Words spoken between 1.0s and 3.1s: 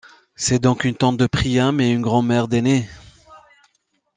de Priam et une grand-mère d’Énée.